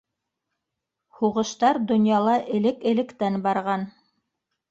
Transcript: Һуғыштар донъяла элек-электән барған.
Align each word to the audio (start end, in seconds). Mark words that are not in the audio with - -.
Һуғыштар 1.17 1.81
донъяла 1.91 2.35
элек-электән 2.59 3.39
барған. 3.47 3.85